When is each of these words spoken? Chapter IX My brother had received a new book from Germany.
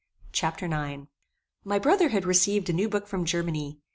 Chapter 0.31 0.65
IX 0.65 1.05
My 1.63 1.77
brother 1.77 2.09
had 2.09 2.25
received 2.25 2.71
a 2.71 2.73
new 2.73 2.89
book 2.89 3.05
from 3.05 3.23
Germany. 3.23 3.77